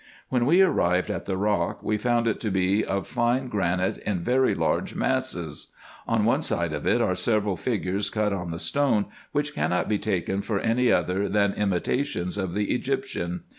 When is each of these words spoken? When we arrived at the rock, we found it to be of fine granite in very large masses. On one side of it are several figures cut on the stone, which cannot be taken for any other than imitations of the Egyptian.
When 0.29 0.47
we 0.47 0.63
arrived 0.63 1.11
at 1.11 1.27
the 1.27 1.37
rock, 1.37 1.83
we 1.83 1.95
found 1.99 2.25
it 2.27 2.39
to 2.39 2.49
be 2.49 2.83
of 2.83 3.05
fine 3.07 3.49
granite 3.49 3.99
in 3.99 4.21
very 4.23 4.55
large 4.55 4.95
masses. 4.95 5.67
On 6.07 6.25
one 6.25 6.41
side 6.41 6.73
of 6.73 6.87
it 6.87 7.01
are 7.01 7.13
several 7.13 7.55
figures 7.55 8.09
cut 8.09 8.33
on 8.33 8.49
the 8.49 8.57
stone, 8.57 9.05
which 9.31 9.53
cannot 9.53 9.87
be 9.87 9.99
taken 9.99 10.41
for 10.41 10.57
any 10.59 10.91
other 10.91 11.29
than 11.29 11.53
imitations 11.53 12.35
of 12.39 12.55
the 12.55 12.71
Egyptian. 12.73 13.41